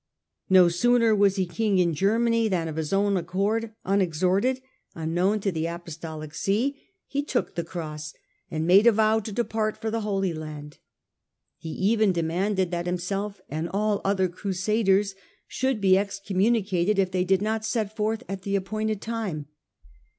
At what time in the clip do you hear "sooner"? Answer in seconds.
0.67-1.13